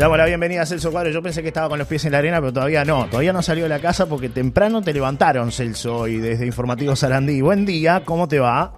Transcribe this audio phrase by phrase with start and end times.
[0.00, 1.10] Damos la bienvenida a Celso Cuadro.
[1.10, 3.04] Yo pensé que estaba con los pies en la arena, pero todavía no.
[3.10, 7.42] Todavía no salió de la casa porque temprano te levantaron, Celso, y desde Informativo Sarandí.
[7.42, 8.72] Buen día, ¿cómo te va?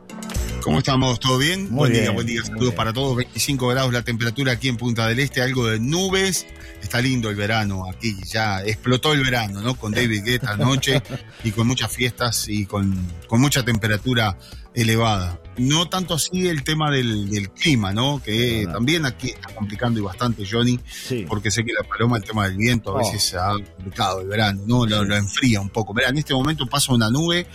[0.63, 1.21] ¿Cómo estamos?
[1.21, 1.71] ¿Todo bien?
[1.71, 2.45] Muy buen bien, día, buen día.
[2.45, 3.15] Saludos para todos.
[3.19, 6.45] 25 grados la temperatura aquí en Punta del Este, algo de nubes.
[6.83, 9.77] Está lindo el verano aquí, ya explotó el verano, ¿no?
[9.77, 11.03] Con David Guetta anoche
[11.45, 14.37] y con muchas fiestas y con, con mucha temperatura
[14.75, 15.39] elevada.
[15.59, 18.23] No tanto así el tema del, del clima, ¿no?
[18.25, 18.75] Que No, no.
[18.77, 21.25] también aquí está complicando y bastante, Johnny, Sí.
[21.29, 22.99] porque sé que la paloma, el tema del viento, a Oh.
[22.99, 24.87] veces se ha complicado el verano, ¿no?
[24.87, 25.93] Lo, lo enfría un poco.
[25.93, 27.47] Verá, en este momento pasa una nube,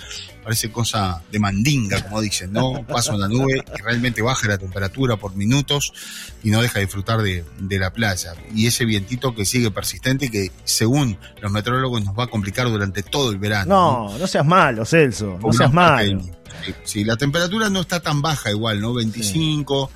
[0.48, 2.86] parece cosa de mandinga, como dicen, ¿no?
[2.88, 5.92] Pasa una nube y realmente baja la temperatura por minutos
[6.42, 8.32] y no deja de disfrutar de, de la playa.
[8.56, 12.70] Y ese vientito que sigue persistente y que, según los meteorólogos, nos va a complicar
[12.70, 14.08] durante todo el verano.
[14.10, 15.38] No, no seas malo, Celso.
[15.44, 16.22] No seas malo.
[16.66, 18.94] Sí, sí, la temperatura no está tan baja igual, ¿no?
[18.94, 19.92] 25,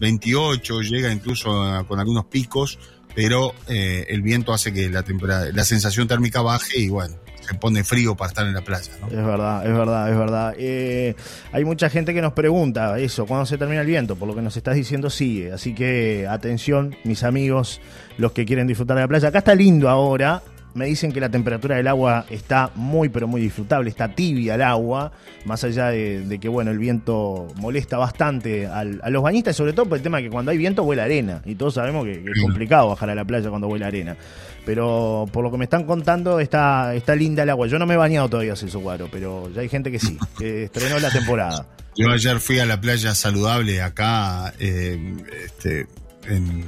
[0.00, 2.78] 28, llega incluso a- con algunos picos,
[3.14, 5.04] pero eh, el viento hace que la,
[5.52, 9.06] la sensación térmica baje y bueno, se pone frío para estar en la playa, ¿no?
[9.08, 10.54] Es verdad, es verdad, es verdad.
[10.58, 11.14] Eh,
[11.52, 14.16] hay mucha gente que nos pregunta eso, ¿cuándo se termina el viento?
[14.16, 15.52] Por lo que nos estás diciendo sigue.
[15.52, 17.80] Así que atención, mis amigos,
[18.18, 19.28] los que quieren disfrutar de la playa.
[19.28, 20.42] Acá está lindo ahora.
[20.76, 23.88] Me dicen que la temperatura del agua está muy, pero muy disfrutable.
[23.90, 25.10] Está tibia el agua,
[25.44, 29.72] más allá de, de que, bueno, el viento molesta bastante al- a los bañistas, sobre
[29.72, 31.40] todo por el tema de que cuando hay viento vuela arena.
[31.44, 34.16] Y todos sabemos que, que es complicado bajar a la playa cuando vuela arena.
[34.64, 37.66] Pero por lo que me están contando, está, está linda el agua.
[37.68, 40.64] Yo no me he bañado todavía, Celso Cuadro, pero ya hay gente que sí, que
[40.64, 41.66] estrenó la temporada.
[41.96, 44.98] Yo ayer fui a la playa saludable acá eh,
[45.46, 45.86] este,
[46.28, 46.64] en,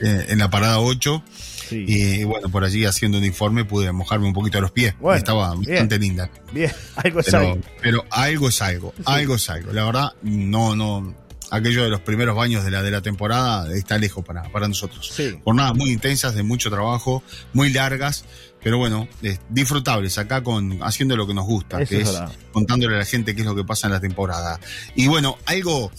[0.00, 1.22] eh, en la parada 8
[1.68, 1.84] Sí.
[1.86, 4.94] y bueno, por allí haciendo un informe pude mojarme un poquito los pies.
[4.98, 5.64] Bueno, estaba bien.
[5.70, 6.30] bastante linda.
[6.50, 7.58] Bien, algo es Pero, algo.
[7.82, 9.72] pero algo es algo, algo es algo.
[9.74, 11.14] La verdad, no, no.
[11.50, 15.10] Aquello de los primeros baños de la, de la temporada está lejos para, para nosotros.
[15.14, 15.38] Sí.
[15.44, 18.24] Jornadas muy intensas, de mucho trabajo, muy largas,
[18.62, 19.06] pero bueno,
[19.50, 22.32] disfrutables acá con haciendo lo que nos gusta, Eso que es es verdad.
[22.52, 24.58] contándole a la gente qué es lo que pasa en la temporada.
[24.94, 25.90] Y bueno, algo,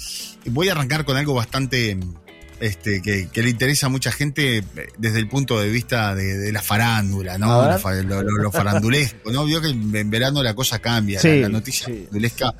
[0.48, 1.98] voy a arrancar con algo bastante
[2.60, 4.64] este, que, que le interesa a mucha gente eh,
[4.98, 7.64] desde el punto de vista de, de la farándula, ¿no?
[8.04, 9.46] lo, lo- lo farandulesco, ¿no?
[9.46, 11.94] Vio que en verano la cosa cambia, Sí, la, la noticia sí.
[11.94, 12.56] farandulesca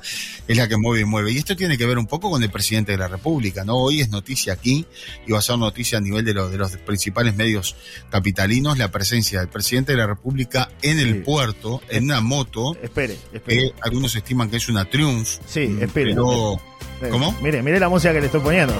[0.48, 1.32] es la que mueve y mueve.
[1.32, 3.76] Y esto tiene que ver un poco con el presidente de la República, ¿no?
[3.76, 4.86] Hoy es noticia aquí
[5.26, 7.76] y va a ser noticia a nivel de, los de los principales medios
[8.10, 11.20] capitalinos la presencia del presidente de la República en el Sí.
[11.20, 13.56] puerto, en una moto, Espere, espere.
[13.56, 15.28] que algunos estiman que es una Triumph.
[15.46, 16.10] Sí, mm, espere.
[16.10, 16.60] Pero
[17.08, 17.36] ¿cómo?
[17.40, 18.74] Mire, mire la música que le estoy poniendo.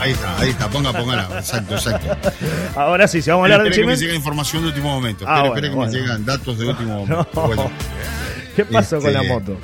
[0.00, 1.28] ahí está, ahí está, ponga, póngala.
[1.38, 2.16] Exacto, exacto.
[2.76, 4.06] Ahora sí, si vamos a hablar del Espere que me chisme.
[4.06, 5.24] llega información de último momento.
[5.28, 5.92] Ah, Espere, bueno, espere que bueno.
[5.92, 7.16] me llegan datos de último No.
[7.32, 7.40] momento.
[7.46, 7.70] Bueno,
[8.54, 9.58] ¿Qué pasó con la Este, moto?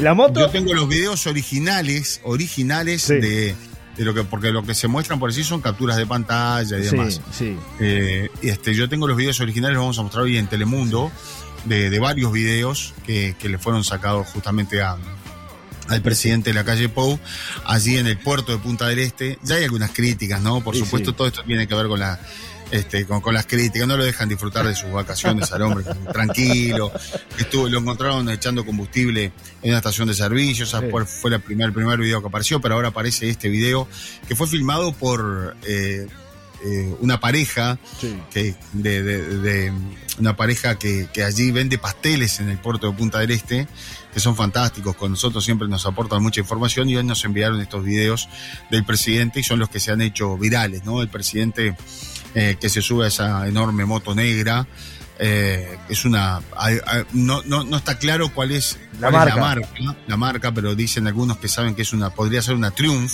[0.00, 0.40] La moto.
[0.40, 3.14] yo tengo los videos originales, originales Sí.
[3.14, 3.54] de,
[3.96, 6.84] de lo que, porque lo que se muestran por sí son capturas de pantalla y
[6.84, 7.20] Sí, demás.
[7.32, 7.56] sí.
[7.80, 11.10] Eh, este, yo tengo los videos originales, los vamos a mostrar hoy en Telemundo,
[11.64, 14.96] de, de varios videos que, que le fueron sacados justamente a,
[15.88, 17.18] al presidente de la calle Pou,
[17.64, 19.38] allí en el puerto de Punta del Este.
[19.42, 20.62] Ya hay algunas críticas, ¿no?
[20.62, 21.16] Por Sí, supuesto, sí.
[21.16, 22.18] todo esto tiene que ver con la.
[22.72, 26.90] Este, con, con las críticas, no lo dejan disfrutar de sus vacaciones al hombre, tranquilo.
[27.38, 29.30] Estuvo, lo encontraron echando combustible
[29.62, 30.76] en una estación de servicio, Sí.
[30.90, 33.86] fue, fue la primer, el primer video que apareció, pero ahora aparece este video
[34.26, 36.08] que fue filmado por eh,
[36.64, 38.16] eh, una pareja sí.
[38.30, 39.72] que de, de- de
[40.18, 43.68] una pareja que, que allí vende pasteles en el puerto de Punta del Este,
[44.14, 47.84] que son fantásticos, con nosotros siempre nos aportan mucha información y hoy nos enviaron estos
[47.84, 48.28] videos
[48.70, 51.02] del presidente y son los que se han hecho virales, ¿no?
[51.02, 51.76] El presidente
[52.34, 54.66] eh, que se sube a esa enorme moto negra.
[55.18, 56.40] eh, es una
[57.12, 59.60] no, no, no está claro cuál es La cuál es marca.
[59.78, 62.70] la marca la marca pero dicen algunos que saben que es una podría ser una
[62.70, 63.12] Triumph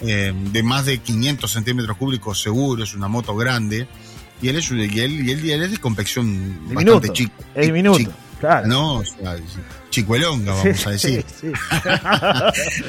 [0.00, 3.88] eh, de más de 500 centímetros cúbicos seguro, es una moto grande.
[4.42, 7.32] Y él es, y él, y él, y él es de complexión bastante chica.
[8.40, 8.66] Claro.
[8.66, 8.94] ¿no?
[8.96, 9.36] O sea,
[9.90, 11.24] chicuelonga, vamos a decir.
[11.40, 11.52] Sí, sí.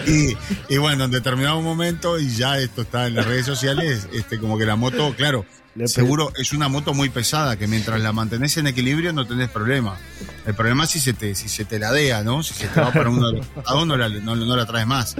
[0.69, 4.39] Y, y bueno, en determinado momento, y ya esto está en las redes sociales, este,
[4.39, 5.45] como que la moto, claro,
[5.75, 9.50] Le seguro es una moto muy pesada, que mientras la mantenés en equilibrio no tenés
[9.50, 9.98] problema.
[10.45, 12.42] El problema es si se te, si se te ladea, ¿no?
[12.44, 13.30] Si se te va para uno
[13.66, 15.16] a uno la, no, no la traes más.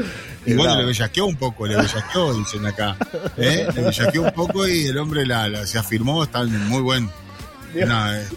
[0.46, 2.98] Y bueno, le bellaqueó un poco, le bellaqueó, dicen acá.
[3.38, 3.68] ¿eh?
[3.76, 7.10] Le bellaqueó un poco y el hombre la, la- se afirmó, está en muy buen.
[7.74, 7.90] Dios.
[7.90, 8.28] eh,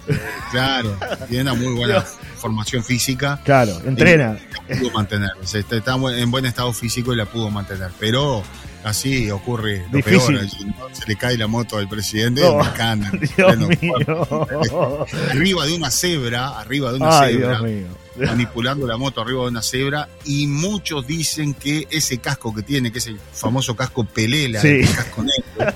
[0.50, 0.96] claro,
[1.28, 2.00] tiene una muy buena
[2.36, 4.38] formación física Claro, entrena.
[4.68, 5.30] la pudo mantener.
[5.42, 7.90] Está está en buen estado físico y la pudo mantener.
[7.98, 8.42] Pero
[8.84, 10.34] así ocurre lo Difícil.
[10.34, 10.38] peor.
[10.38, 10.94] allí, ¿no?
[10.94, 12.58] Se le cae la moto al presidente No.
[13.36, 15.06] Dios mío.
[15.30, 17.48] arriba de una cebra, arriba de una Ay, cebra.
[17.60, 17.86] Dios mío.
[18.16, 22.90] manipulando la moto arriba de una cebra y muchos dicen que ese casco que tiene,
[22.92, 24.68] que es el famoso casco Pelela, Sí.
[24.68, 25.74] el casco negro,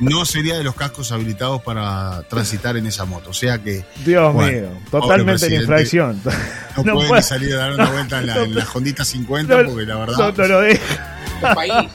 [0.00, 3.30] no sería de los cascos habilitados para transitar en esa moto.
[3.30, 6.20] O sea que Dios Bueno, mío, totalmente en infracción.
[6.24, 6.30] no,
[6.84, 9.86] No pueden puede- salir a dar una vuelta en la, en la Honda 50 porque
[9.86, 10.34] la verdad...
[10.36, 11.18] No, lo deja.
[11.34, 11.90] Este país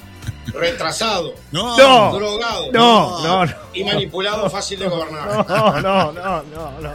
[0.54, 2.18] retrasado, No, No.
[2.18, 3.52] drogado No, no, no.
[3.74, 5.48] y manipulado fácil de gobernar.
[5.48, 6.92] No, no, no, no, no.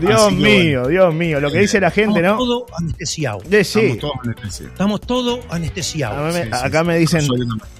[0.00, 2.44] Dios Así mío, Dios mío, lo que dice la gente, Estamos ¿no?
[2.44, 3.48] todos anestesiados.
[3.48, 3.80] De sí.
[3.80, 4.72] Estamos todos anestesiados.
[4.72, 6.34] Estamos todos A anestesiados.
[6.34, 6.86] Sí, acá sí.
[6.86, 7.26] me dicen,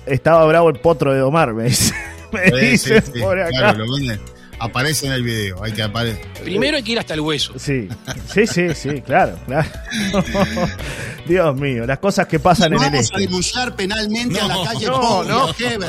[0.07, 1.97] estaba bravo el potro de Domar, me dicen.
[2.31, 3.49] Me dicen sí, por acá.
[3.51, 4.21] claro, lo venden.
[4.61, 6.27] Aparece en el video, hay que aparecer.
[6.43, 7.55] Primero hay que ir hasta el hueso.
[7.59, 7.89] Sí,
[8.27, 9.67] sí, sí, sí, claro, claro.
[11.27, 13.21] Dios mío, las cosas que pasan en el Vamos a este.
[13.21, 15.47] denunciar penalmente a la calle No, no.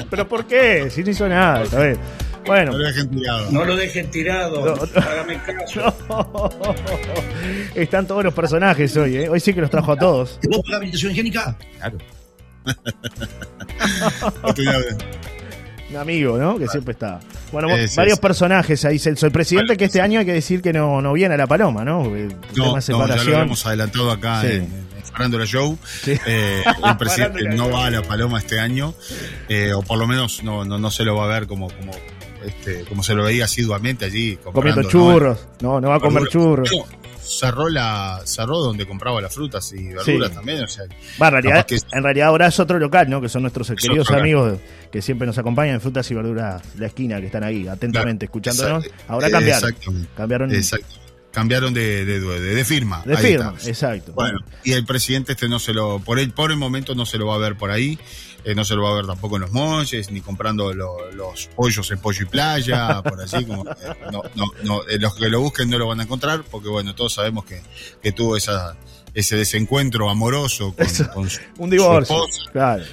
[0.09, 0.89] ¿Pero por qué?
[0.89, 1.97] Si no hizo nada, vez.
[2.49, 3.51] Bueno, No lo dejen tirado.
[3.51, 5.01] No lo dejen tirado, No, no.
[5.01, 5.95] hágame caso.
[7.75, 9.29] están todos los personajes hoy, ¿eh?
[9.29, 10.39] Hoy sí que los trajo a todos.
[10.43, 11.55] ¿Y ¿Vos pagás habilitación higiénica?
[11.81, 12.05] Hablando.
[15.89, 16.59] Un amigo, ¿no?
[16.59, 17.19] Que siempre está.
[17.51, 19.25] Bueno, Sí, sí, varios personajes ahí, Celso.
[19.25, 21.83] El presidente que este año hay que decir que no, no viene a la paloma,
[21.83, 22.03] ¿no?
[22.15, 23.03] El No, no, ya lo
[23.37, 24.47] habíamos adelantado acá Sí.
[24.47, 25.79] en, en Farándula Show.
[26.03, 26.11] Sí.
[26.27, 28.93] Eh, el presidente Farándula no va a la Paloma este año,
[29.47, 31.91] eh, o por lo menos no, no, no se lo va a ver como, como,
[32.45, 34.37] este, como se lo veía asiduamente allí.
[34.37, 35.47] comiendo churros.
[35.61, 36.69] No, no va a comer churros.
[37.21, 40.35] Cerró, la, cerró donde compraba las frutas y verduras Sí.
[40.35, 40.63] también.
[40.63, 40.85] O sea,
[41.21, 43.21] Va, en realidad, que en realidad ahora es otro local, ¿no?
[43.21, 44.21] Que son nuestros Es queridos local.
[44.21, 44.59] amigos
[44.91, 48.39] que siempre nos acompañan en Frutas y Verduras La Esquina, que están ahí atentamente Claro,
[48.49, 48.85] escuchándonos.
[48.85, 49.13] exacto.
[49.13, 49.69] Ahora cambiaron.
[49.69, 50.09] Exactamente.
[50.17, 50.87] Cambiaron exacto.
[51.31, 53.03] Cambiaron de, de, de, de firma.
[53.05, 53.69] de Ahí firma, está.
[53.69, 54.13] exacto.
[54.13, 57.19] Bueno, y el presidente este no se lo, por el, por el momento no se
[57.19, 57.99] lo va a ver por ahí,
[58.49, 61.47] eh, no se lo va a ver tampoco en los monches, ni comprando lo- los
[61.55, 63.73] pollos en pollo y playa, por allí, como, eh,
[64.11, 66.95] no, no, no, eh, los que lo busquen no lo van a encontrar, porque bueno,
[66.95, 67.61] todos sabemos que,
[68.01, 68.75] que tuvo esa,
[69.13, 72.15] ese desencuentro amoroso con, Eso, con su, Un divorcio.
[72.17, 72.83] su esposa, Claro.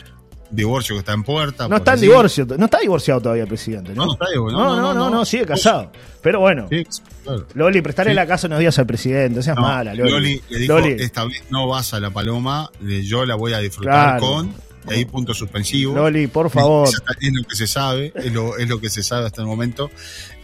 [0.51, 1.69] divorcio que está en puerta.
[1.69, 4.03] No está en divorcio, no está divorciado todavía el presidente, ¿no?
[4.03, 5.91] No, no está divorciado, No, no, no, no, sigue casado.
[6.23, 6.85] Pero bueno, Sí,
[7.25, 7.47] claro.
[7.55, 8.17] Loli, prestarle Sí.
[8.17, 10.11] la casa unos días al presidente, seas mala, Loli.
[10.11, 13.59] Loli le dijo, Loli, esta vez no vas a la paloma, yo la voy a
[13.59, 14.21] disfrutar Claro.
[14.21, 14.55] con,
[14.89, 15.95] y ahí punto suspensivo.
[15.95, 16.89] Loli, por favor.
[16.89, 19.47] Es, es lo que se sabe, es lo, es lo que se sabe hasta el
[19.47, 19.91] momento.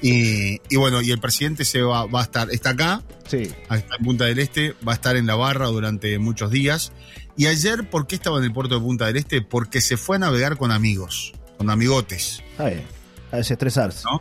[0.01, 3.51] Y, y bueno, y el presidente se va, va a estar, está acá, Sí.
[3.71, 6.93] está en Punta del Este, va a estar en la barra durante muchos días.
[7.37, 9.41] Y ayer, ¿por qué estaba en el puerto de Punta del Este?
[9.43, 12.83] Porque se fue a navegar con amigos, con amigotes, bien.
[13.31, 14.03] A desestresarse.
[14.05, 14.21] ¿no?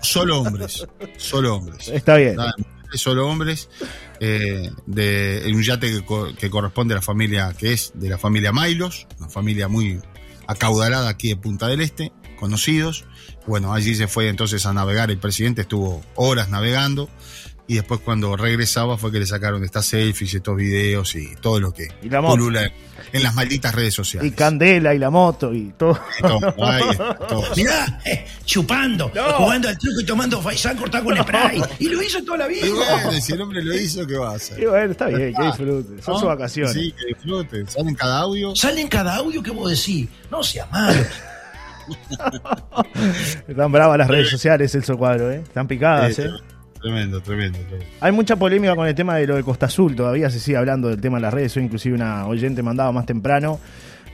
[0.00, 0.86] Solo hombres,
[1.18, 1.88] solo hombres.
[1.88, 2.36] Está bien.
[2.36, 2.54] Nada,
[2.94, 3.68] solo hombres,
[4.20, 8.52] eh, de un yate que, que corresponde a la familia, que es de la familia
[8.52, 10.00] Mailos, una familia muy
[10.46, 13.04] acaudalada aquí de Punta del Este, conocidos.
[13.46, 17.08] Bueno, allí se fue entonces a navegar, el presidente estuvo horas navegando
[17.68, 21.72] y después cuando regresaba fue que le sacaron estas selfies, estos videos y todo lo
[21.72, 22.36] que Y la moto.
[22.36, 22.70] pulula
[23.12, 24.30] en las malditas redes sociales.
[24.30, 25.98] Y Candela y la moto y todo.
[26.18, 27.42] Y todo, ahí está, todo.
[27.56, 31.60] Mirá, eh, chupando, jugando al truco y tomando faisán cortado con spray.
[31.80, 32.66] Y lo hizo toda la vida.
[32.66, 34.60] Y bueno, si el hombre lo hizo, ¿qué va a hacer?
[34.60, 36.02] Y bueno, está bien, que disfrute.
[36.02, 36.20] Son ¿No?
[36.20, 36.72] sus vacaciones.
[36.72, 37.68] Sí, que disfruten.
[37.68, 38.54] Salen cada audio.
[38.54, 40.08] Sale en cada audio que vos decís.
[40.30, 41.02] No sea malo.
[43.48, 45.40] Están bravas las redes sociales, Celso Cuadro, ¿eh?
[45.46, 46.30] Están picadas, ¿eh?
[46.86, 47.92] Tremendo, tremendo, tremendo.
[47.98, 50.86] Hay mucha polémica con el tema de lo de Costa Azul, todavía se sigue hablando
[50.86, 53.58] del tema de las redes, hoy inclusive una oyente mandaba más temprano,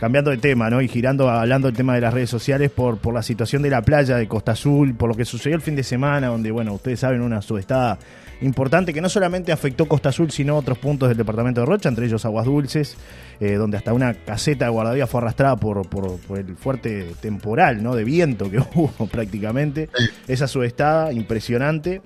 [0.01, 0.81] cambiando de tema, ¿no?
[0.81, 3.83] Y girando, hablando del tema de las redes sociales por, por la situación de la
[3.83, 7.01] playa de Costa Azul, por lo que sucedió el fin de semana, donde, bueno, ustedes
[7.01, 7.99] saben, una subestada
[8.41, 12.07] importante que no solamente afectó Costa Azul, sino otros puntos del departamento de Rocha, entre
[12.07, 12.97] ellos Aguas Dulces,
[13.39, 17.83] eh, donde hasta una caseta de guardavidas fue arrastrada por, por, por el fuerte temporal,
[17.83, 17.95] ¿no?
[17.95, 19.91] De viento que hubo prácticamente.
[20.27, 22.01] Esa subestada impresionante.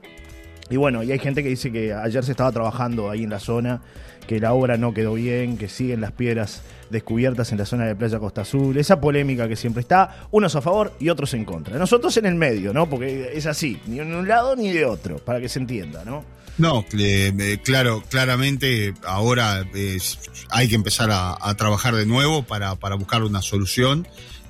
[0.69, 3.39] Y bueno, y hay gente que dice que ayer se estaba trabajando ahí en la
[3.39, 3.83] zona,
[4.27, 7.95] que la obra no quedó bien, que siguen las piedras descubiertas en la zona de
[7.95, 8.77] Playa Costa Azul.
[8.77, 11.79] Esa polémica que siempre está, unos a favor y otros en contra.
[11.79, 12.89] Nosotros en el medio, ¿no?
[12.91, 16.25] Porque es así, ni en un lado ni de otro, para que se entienda, ¿no?
[16.59, 20.19] No, eh, claro, claramente ahora es-
[20.51, 24.09] hay que empezar a, a trabajar de nuevo para, para buscar una solución.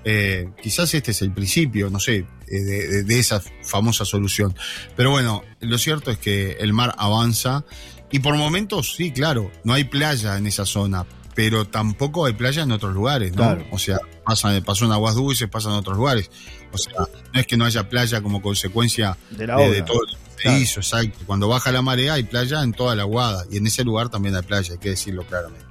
[0.09, 4.55] Eh, quizás este es el principio, no sé, eh, de, esa famosa solución.
[4.95, 7.65] Pero bueno, lo cierto es que el mar avanza
[8.13, 12.63] y por momentos, sí, claro, no hay playa en esa zona, pero tampoco hay playa
[12.63, 13.43] en otros lugares, ¿no?
[13.43, 13.67] Claro.
[13.73, 16.31] O sea, pasa, pasó en Aguas Dulces, pasa en otros lugares.
[16.73, 16.93] O sea,
[17.35, 19.75] no es que no haya playa como consecuencia De la de, obra.
[19.75, 21.19] de todo lo que se hizo, exacto.
[21.27, 24.37] Cuando baja la marea hay playa en toda la Guada y en ese lugar también
[24.37, 25.66] hay playa, hay que decirlo claramente.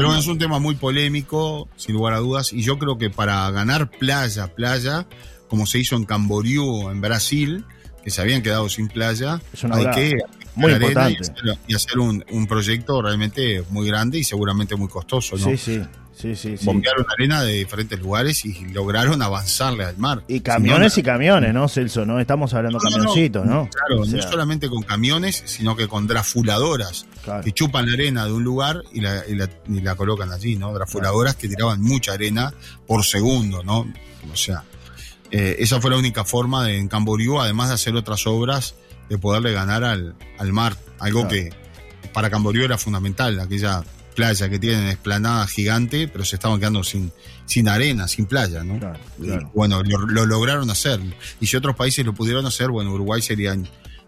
[0.00, 3.50] Pero es un tema muy polémico, sin lugar a dudas, y yo creo que para
[3.50, 5.06] ganar playa, playa,
[5.48, 7.64] como se hizo en Camboriú, en Brasil,
[8.02, 10.18] que se habían quedado sin playa, Es una hay que,
[10.54, 11.50] Muy arena y importante.
[11.50, 15.50] hacer, y hacer un, un proyecto realmente muy grande y seguramente muy costoso, ¿no?
[15.50, 15.82] Sí, sí,
[16.20, 16.56] sí, sí.
[16.56, 16.64] sí.
[16.66, 20.22] Bombearon arena de diferentes lugares y lograron avanzarle al mar.
[20.28, 22.04] Y camiones Si y camiones, ¿no, Celso?
[22.04, 22.96] No estamos hablando No, no, no.
[22.96, 23.68] camioncitos, ¿no?
[23.68, 27.42] Claro, O sea, no solamente con camiones, sino que con drafuladoras claro.
[27.42, 30.56] que chupan la arena de un lugar y la, y la, y la colocan allí,
[30.56, 30.72] ¿no?
[30.72, 32.52] Drafuladoras que tiraban mucha arena
[32.86, 33.80] por segundo, ¿no?
[34.32, 34.64] O sea,
[35.30, 38.74] eh, esa fue la única forma de en Camboriú, además de hacer otras obras,
[39.08, 40.76] de poderle ganar al, al mar.
[40.98, 41.50] Algo que
[42.12, 43.82] para Camboriú era fundamental, aquella
[44.20, 47.10] playa que tienen esplanada gigante, pero se estaban quedando sin,
[47.46, 48.78] sin arena, sin playa, ¿no?
[48.78, 49.50] Claro, Y, claro.
[49.54, 51.00] bueno, lo, lo lograron hacer.
[51.40, 53.56] Y si otros países lo pudieron hacer, bueno, Uruguay sería,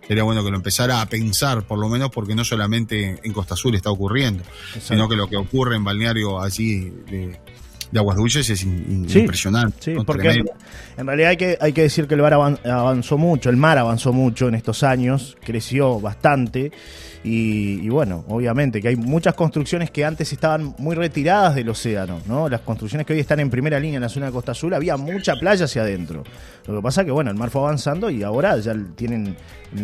[0.07, 3.55] sería bueno que lo empezara a pensar, por lo menos porque no solamente en Costa
[3.55, 4.45] Azul está ocurriendo,
[4.81, 7.41] sino que lo que ocurre en balneario allí de,
[7.91, 9.77] de Aguas Dulces es in- in- Sí, impresionante.
[9.81, 10.05] Sí, ¿no?
[10.05, 10.45] porque
[10.97, 13.79] en realidad hay que, hay que decir que el bar avan- avanzó mucho, el mar
[13.79, 16.71] avanzó mucho en estos años, creció bastante
[17.25, 22.21] y, y bueno, obviamente que hay muchas construcciones que antes estaban muy retiradas del océano,
[22.27, 22.49] ¿no?
[22.49, 24.97] Las construcciones que hoy están en primera línea en la zona de Costa Azul, había
[24.97, 26.25] mucha playa hacia adentro.
[26.67, 29.37] Lo que pasa que bueno, el mar fue avanzando y ahora ya tienen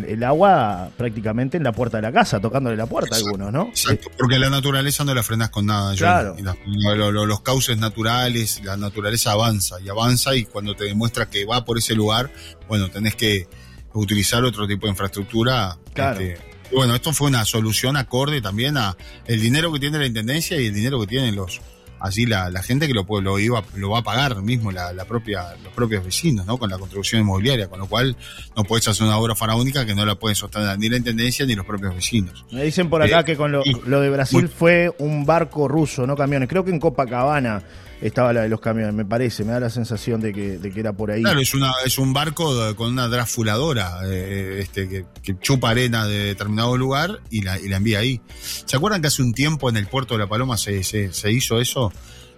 [0.07, 3.67] el agua prácticamente en la puerta de la casa, tocándole la puerta a algunos, ¿no?
[3.69, 5.95] Exacto, porque la naturaleza no la frenas con nada.
[5.95, 6.35] Claro.
[6.37, 6.55] Y la-
[6.95, 11.45] lo- lo- los cauces naturales, la naturaleza avanza y avanza y cuando te demuestra que
[11.45, 12.29] va por ese lugar,
[12.67, 13.47] bueno, tenés que
[13.93, 15.77] utilizar otro tipo de infraestructura.
[15.93, 16.19] Claro.
[16.19, 18.95] este, y bueno, esto fue una solución acorde también a
[19.25, 21.59] el dinero que tiene la intendencia y el dinero que tienen los
[22.01, 25.03] allí la, la gente que lo, lo iba lo va a pagar mismo la, la
[25.03, 26.57] propia los propios vecinos, ¿no?
[26.57, 28.15] Con la construcción inmobiliaria, con lo cual
[28.55, 31.55] no puedes hacer una obra faraónica que no la pueden sostener ni la intendencia ni
[31.55, 32.45] los propios vecinos.
[32.51, 35.25] Me dicen por acá Eh, que con lo, y- lo de Brasil muy- fue un
[35.25, 36.47] barco ruso, no camiones.
[36.47, 37.63] Creo que en Copacabana
[38.01, 40.79] estaba la de los camiones, me parece, me da la sensación de que, de que
[40.79, 41.21] era por ahí.
[41.21, 46.19] Claro, es, una, es un barco con una drafuladora eh, este, que, chupa arena de
[46.25, 48.21] determinado lugar y la, y la envía ahí.
[48.65, 51.31] ¿Se acuerdan que hace un tiempo en el puerto de La Paloma se, se, se
[51.31, 51.91] hizo eso?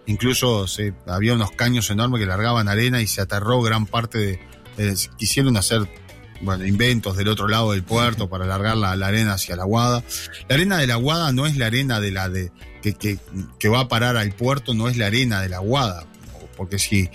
[0.08, 4.39] Incluso se, había unos caños enormes que largaban arena y se aterró gran parte
[4.77, 5.88] de- quisieron hacer
[6.41, 10.03] bueno, inventos del otro lado del puerto para largar la, arena hacia la Guada.
[10.50, 13.17] La arena de la Guada no es la arena de la de que, que,
[13.60, 16.05] que va a parar al puerto, no es la arena de la Guada,
[16.57, 17.10] porque si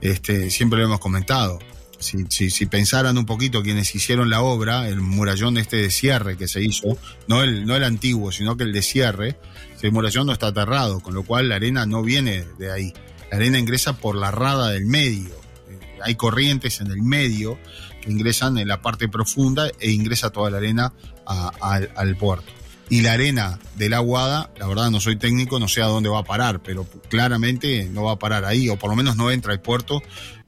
[0.00, 1.58] este, siempre lo hemos comentado.
[1.98, 6.48] Si, si, pensaran un poquito quienes hicieron la obra, el murallón este de cierre que
[6.48, 9.38] se hizo, no el, no el antiguo, sino que el de cierre,
[9.80, 12.92] el murallón no está aterrado, con lo cual la arena no viene de ahí.
[13.30, 15.34] La arena ingresa por la rada del medio.
[15.68, 17.58] Eh, hay corrientes en el medio
[18.06, 20.92] ingresan en la parte profunda e ingresa toda la arena
[21.26, 22.50] a- al- al puerto.
[22.90, 26.10] Y la arena de la Aguada, la verdad no soy técnico, no sé a dónde
[26.10, 29.30] va a parar, pero claramente no va a parar ahí, o por lo menos no
[29.30, 30.02] entra al puerto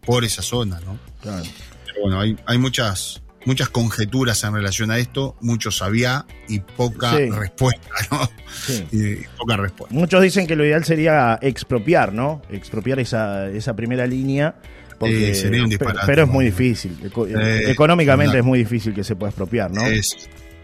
[0.05, 0.99] por esa zona, ¿no?
[1.23, 1.45] Claro.
[1.87, 7.17] Pero bueno, hay, hay muchas, muchas conjeturas en relación a esto, mucho sabía y poca
[7.17, 7.31] Sí.
[7.31, 8.29] respuesta, ¿no?
[8.67, 8.85] Sí.
[8.93, 9.95] Y, y poca respuesta.
[9.97, 12.43] Muchos dicen que lo ideal sería expropiar, ¿no?
[12.51, 14.57] Expropiar esa, esa primera línea.
[14.99, 16.97] Porque, Eh, sería un pero, disparate, pero es muy difícil.
[17.05, 19.85] Eco- Eh, económicamente es muy difícil que se pueda expropiar, ¿no?
[19.87, 20.17] Es-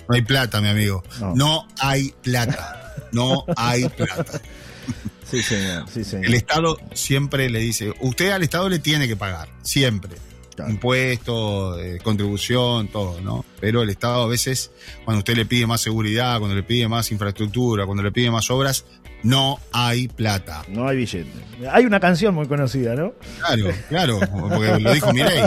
[0.08, 1.02] no hay plata, mi amigo.
[1.20, 1.34] No.
[1.34, 2.94] No, hay plata.
[3.12, 4.40] No hay plata.
[5.30, 5.84] Sí, señor.
[5.92, 6.26] Sí, señor.
[6.26, 10.16] El Estado siempre le dice, usted al Estado le tiene que pagar, siempre.
[10.54, 10.70] Claro.
[10.70, 13.44] Impuestos, eh, contribución, todo, ¿no?
[13.60, 14.70] Pero el Estado a veces,
[15.04, 18.50] cuando usted le pide más seguridad, cuando le pide más infraestructura, cuando le pide más
[18.50, 18.84] obras,
[19.22, 20.64] no hay plata.
[20.68, 21.30] No hay billete.
[21.70, 23.14] Hay una canción muy conocida, ¿no?
[23.38, 25.42] Claro, claro, porque lo dijo Milei.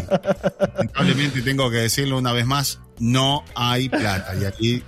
[0.73, 4.33] Lamentablemente tengo que decirlo una vez más, no hay plata.
[4.39, 4.83] Y aquí,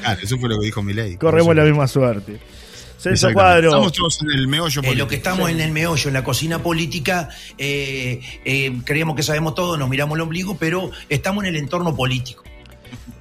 [0.00, 1.16] claro, eso fue lo que dijo Milei.
[1.16, 2.38] Corremos la misma suerte.
[3.00, 3.32] Celso.
[3.32, 3.68] Cuadro.
[3.68, 4.98] Estamos todos en el meollo En político.
[5.04, 7.28] lo que estamos en el meollo, en la cocina política,
[7.58, 11.94] eh, eh, creemos que sabemos todo, nos miramos el ombligo, pero estamos en el entorno
[11.96, 12.44] político.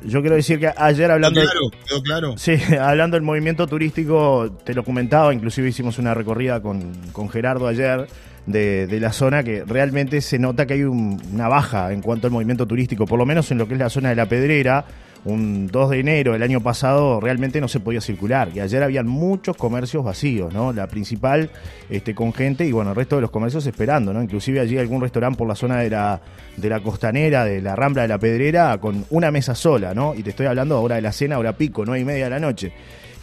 [0.04, 1.42] Yo quiero decir que ayer ¿Quedó hablando...
[1.42, 1.60] claro?
[1.88, 2.38] ¿Quedó claro?
[2.38, 7.68] Sí, hablando del movimiento turístico, te lo comentaba, inclusive hicimos una recorrida con, con Gerardo
[7.68, 8.08] ayer
[8.46, 12.28] de, de la zona que realmente se nota que hay un- una baja en cuanto
[12.28, 14.86] al movimiento turístico, por lo menos en lo que es la zona de la Pedrera.
[15.26, 19.06] Un 2 de enero del año pasado realmente no se podía circular y ayer habían
[19.06, 20.72] muchos comercios vacíos, ¿no?
[20.72, 21.50] La principal
[21.90, 24.24] este, con gente y bueno, el resto de los comercios esperando, ¿no?
[24.24, 26.22] Inclusive allí algún restaurante por la zona de la,
[26.56, 30.16] de la costanera, de la Rambla de la Pedrera, con una mesa sola, ¿no?
[30.16, 32.40] Y te estoy hablando ahora de la cena, hora pico, nueve y media de la
[32.40, 32.72] noche.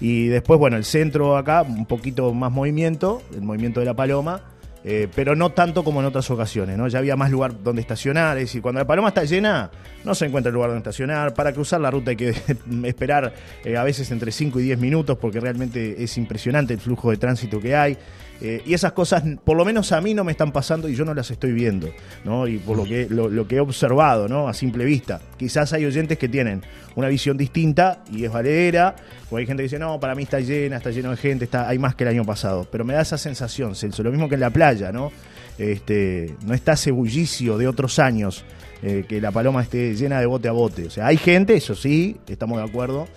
[0.01, 4.43] Y después, bueno, el centro acá, un poquito más movimiento, el movimiento de la Paloma.
[4.89, 6.87] Eh, pero no tanto como en otras ocasiones, ¿no?
[6.87, 9.69] Ya había más lugar donde estacionar, es decir, cuando la paloma está llena,
[10.05, 11.35] no se encuentra el lugar donde estacionar.
[11.35, 12.33] Para cruzar la ruta hay que
[12.85, 17.11] esperar eh, a veces entre 5 y 10 minutos porque realmente es impresionante el flujo
[17.11, 17.99] de tránsito que hay.
[18.41, 21.05] Eh, y esas cosas, por lo menos a mí no me están pasando y yo
[21.05, 21.89] no las estoy viendo,
[22.25, 22.47] ¿no?
[22.47, 24.47] Y por lo que, lo, que he observado, ¿no?
[24.49, 25.21] A simple vista.
[25.39, 26.63] Quizás hay oyentes que tienen
[26.95, 28.95] una visión distinta y es valedera,
[29.31, 31.69] o hay gente que dice, no, para mí está llena, está lleno de gente, está,
[31.69, 32.69] hay más que el año pasado.
[32.71, 35.13] Pero me da esa sensación, Celso, lo mismo que en la playa, ¿no?
[35.59, 38.45] Este, no está ese bullicio de otros años,
[38.83, 40.87] eh, que la paloma esté llena de bote a bote.
[40.87, 43.09] O sea, hay gente, eso sí, estamos de acuerdo,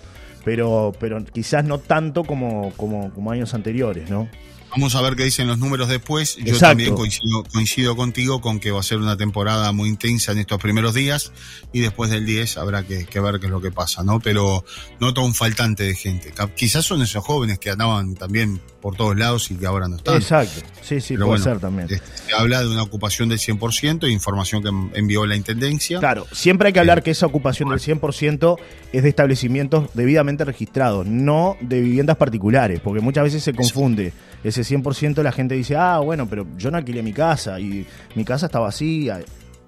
[0.46, 4.30] pero, pero quizás no tanto como, como, como años anteriores, ¿no?
[4.72, 6.36] Vamos a ver qué dicen los números después.
[6.38, 10.38] Yo también coincido, coincido contigo con que va a ser una temporada muy intensa en
[10.38, 11.32] estos primeros días
[11.74, 14.20] y después del 10 habrá que, que ver qué es lo que pasa, ¿no?
[14.20, 14.64] Pero
[15.00, 16.34] noto un faltante de gente.
[16.56, 20.16] Quizás son esos jóvenes que andaban también por todos lados y que ahora no están.
[20.16, 21.88] Exacto, sí, sí, Pero puede bueno, ser también.
[21.92, 26.00] este, Se habla de una ocupación del 100%, información que en- envió la Intendencia.
[26.00, 28.58] Claro, siempre hay que hablar que esa ocupación del 100%
[28.94, 34.14] es de establecimientos debidamente registrados, no de viviendas particulares, porque muchas veces se confunde.
[34.42, 37.86] Ese 100% la gente dice, ah, bueno, pero yo no alquilé mi casa y
[38.16, 39.20] mi casa está vacía.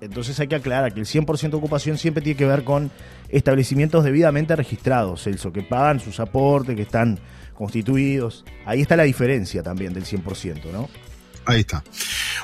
[0.02, 2.90] Entonces hay que aclarar que el 100% de ocupación siempre tiene que ver con
[3.30, 7.20] establecimientos debidamente registrados, Celso, que pagan sus aportes, que están
[7.54, 8.44] constituidos.
[8.66, 10.90] Ahí está la diferencia también del 100%, ¿no?
[11.46, 11.84] Ahí está.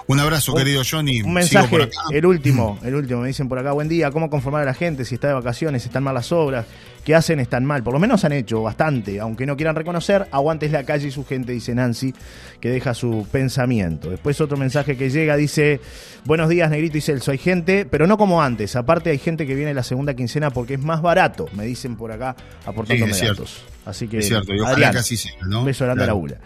[0.07, 1.21] Un abrazo, Un- querido Johnny.
[1.21, 1.99] Un mensaje, por acá.
[2.11, 5.05] el último, el último, me dicen por acá, buen día, ¿cómo conformar a la gente
[5.05, 6.65] si está de vacaciones, están mal las obras?
[7.05, 7.39] ¿Qué hacen?
[7.39, 7.83] Están mal.
[7.83, 11.25] Por lo menos han hecho bastante, aunque no quieran reconocer, aguantes la calle y su
[11.25, 12.13] gente, dice Nancy,
[12.59, 14.09] que deja su pensamiento.
[14.09, 15.79] Después otro mensaje que llega, dice,
[16.25, 19.55] buenos días, Negrito y Celso, hay gente, pero no como antes, aparte hay gente que
[19.55, 22.35] viene la segunda quincena porque es más barato, me dicen por acá,
[22.65, 23.43] aportándome Sí, es cierto.
[23.43, 23.63] datos.
[23.85, 25.59] Así que, Es cierto, y ojalá Adrián, que así sea, ¿no?
[25.59, 26.11] un beso grande Claro.
[26.11, 26.37] a la ULA.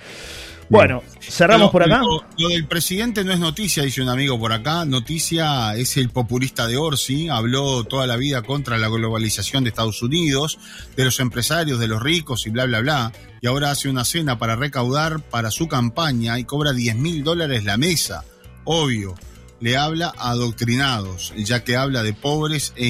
[0.72, 1.98] Bueno, cerramos Pero por acá.
[1.98, 4.86] Lo, lo del presidente no es noticia, dice un amigo por acá.
[4.86, 7.28] Noticia es el populista de Orsi.
[7.28, 10.60] Habló toda la vida contra la globalización de Estados Unidos,
[10.96, 13.12] de los empresarios, de los ricos y bla, bla, bla.
[13.42, 17.66] Y ahora hace una cena para recaudar para su campaña y cobra 10 mil dólares
[17.66, 18.24] la mesa.
[18.64, 19.16] Obvio.
[19.62, 22.90] Le habla a adoctrinados, ya que habla de pobres e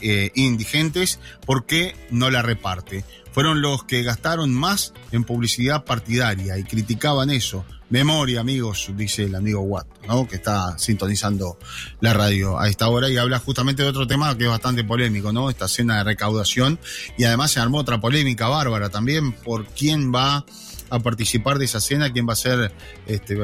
[0.00, 3.04] eh, indigentes, ¿por qué no la reparte?
[3.38, 7.64] fueron los que gastaron más en publicidad partidaria y criticaban eso.
[7.88, 10.26] Memoria, amigos, dice el amigo Watt, ¿no?
[10.26, 11.56] que está sintonizando
[12.00, 15.32] la radio a esta hora y habla justamente de otro tema que es bastante polémico,
[15.32, 15.50] ¿no?
[15.50, 16.80] Esta cena de recaudación
[17.16, 20.44] y además se armó otra polémica bárbara también por quién va
[20.90, 22.72] a participar de esa cena, quién va a hacer
[23.06, 23.36] este,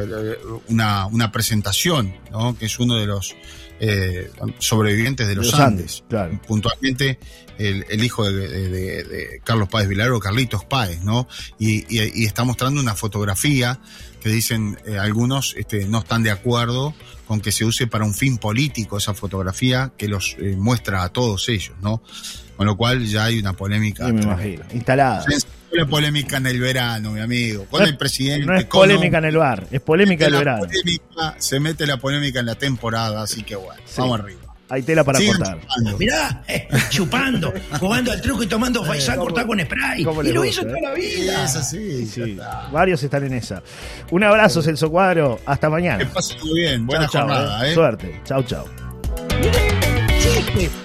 [0.68, 2.56] una, una presentación, ¿no?
[2.56, 3.34] que es uno de los
[3.80, 6.04] eh, sobrevivientes de los, Los Andes, Andes.
[6.08, 6.40] claro.
[6.46, 7.18] Puntualmente
[7.58, 11.28] el, el hijo de, de- de- de Carlos Páez Vilar, Carlitos Páez, ¿no?
[11.58, 13.80] Y, y- y está mostrando una fotografía
[14.20, 16.94] que dicen eh, algunos este, no están de acuerdo
[17.26, 21.08] con que se use para un fin político esa fotografía que los eh, muestra a
[21.10, 22.02] todos ellos, ¿no?
[22.56, 24.06] Con lo cual ya hay una polémica.
[24.06, 24.64] Sí, me imagino.
[24.72, 25.24] Instalada.
[25.72, 27.64] La polémica en el verano, mi amigo.
[27.68, 28.46] Con No es- el presidente.
[28.46, 30.60] No es con polémica en el bar, es polémica del verano.
[30.66, 33.94] polémica, se mete la polémica en la temporada, así que bueno, Sí.
[34.00, 34.40] vamos arriba.
[34.70, 35.60] Hay tela para Sigan cortar.
[35.60, 35.98] chupando.
[35.98, 40.00] Mirá, eh, chupando, jugando al truco y tomando faisán cortado con spray.
[40.00, 40.64] Y lo gusta, hizo eh?
[40.66, 41.44] toda la vida.
[41.44, 42.68] Es así, ya Sí, está.
[42.72, 43.62] varios están en esa.
[44.12, 45.40] Un abrazo, Celso Cuadro.
[45.44, 46.10] Hasta Que mañana.
[46.14, 47.70] pase muy bien, buena Chau, chau, jornada, eh.
[47.70, 47.74] ¿eh?
[47.74, 48.20] Suerte.
[48.24, 48.64] Chau, chau.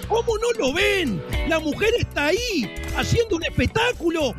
[0.08, 1.22] ¿Cómo no lo ven?
[1.48, 4.34] La mujer está ahí, haciendo un espectáculo.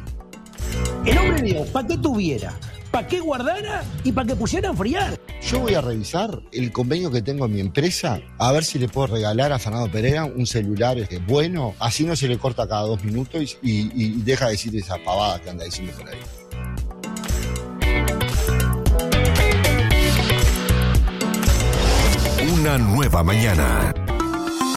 [1.06, 2.58] El hombre mío, ¿para qué tuviera?
[2.91, 3.84] ¿Para qué guardara?
[4.04, 5.17] Y para que pusiera a enfriar.
[5.50, 8.88] Yo voy a revisar el convenio que tengo en mi empresa, a ver si le
[8.89, 12.82] puedo regalar a Fernando Pereira un celular este, bueno, así no se le corta cada
[12.84, 16.20] dos minutos y, y- y deja de decir esa pavada que anda diciendo por ahí.
[22.60, 23.94] Una nueva mañana.